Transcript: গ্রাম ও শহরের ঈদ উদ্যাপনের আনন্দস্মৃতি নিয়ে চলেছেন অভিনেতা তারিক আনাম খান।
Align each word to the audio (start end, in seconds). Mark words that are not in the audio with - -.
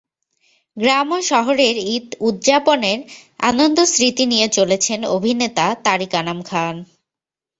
গ্রাম 0.77 1.09
ও 1.11 1.29
শহরের 1.31 1.75
ঈদ 1.93 2.07
উদ্যাপনের 2.27 2.99
আনন্দস্মৃতি 3.49 4.23
নিয়ে 4.31 4.47
চলেছেন 4.57 4.99
অভিনেতা 5.15 5.65
তারিক 5.85 6.11
আনাম 6.15 6.39
খান। 6.45 6.75